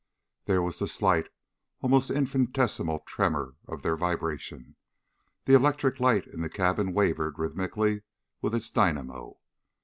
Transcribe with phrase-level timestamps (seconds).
[0.45, 1.29] There was the slight,
[1.81, 4.75] almost infinitesimal tremor of their vibration.
[5.45, 8.01] The electric light in the cabin wavered rhythmically
[8.41, 9.37] with its dynamo.